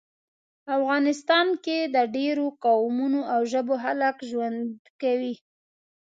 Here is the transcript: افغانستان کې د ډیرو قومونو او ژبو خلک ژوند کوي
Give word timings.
افغانستان 0.77 1.47
کې 1.65 1.77
د 1.95 1.97
ډیرو 2.15 2.45
قومونو 2.65 3.19
او 3.33 3.39
ژبو 3.51 3.73
خلک 3.83 4.15
ژوند 4.29 4.59
کوي 5.01 5.35